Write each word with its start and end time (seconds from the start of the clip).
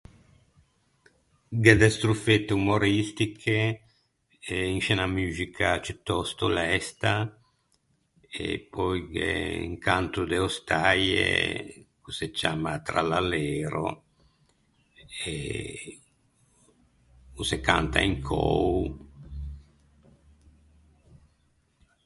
Gh’é 1.61 1.75
de 1.81 1.89
strofette 1.95 2.51
umoristiche 2.61 3.57
eh 4.51 4.65
in 4.75 4.79
sce 4.83 4.93
unna 4.95 5.07
muxica 5.15 5.69
ciutòsto 5.85 6.45
lesta 6.57 7.13
e 8.43 8.45
pöi 8.71 8.99
gh’é 9.11 9.33
un 9.69 9.75
canto 9.87 10.21
de 10.31 10.37
ostaie 10.49 11.25
ch’o 12.01 12.11
se 12.17 12.27
ciamma 12.39 12.73
trallalero 12.87 13.87
e 15.31 15.33
ch’o 17.33 17.43
se 17.49 17.57
canta 17.67 17.99
in 18.09 18.15
cöo. 18.27 18.79